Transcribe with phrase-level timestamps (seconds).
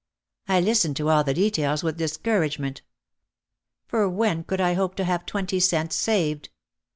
[0.47, 2.81] I listened to all the details with discourage ment.
[3.85, 6.49] For when could I hope to have twenty cents saved